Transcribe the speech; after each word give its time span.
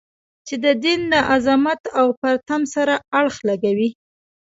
چې 0.47 0.55
د 0.63 0.65
دین 0.83 0.99
له 1.13 1.19
عظمت 1.33 1.81
او 1.99 2.07
پرتم 2.21 2.61
سره 2.75 2.93
اړخ 3.19 3.35
لګوي. 3.49 3.89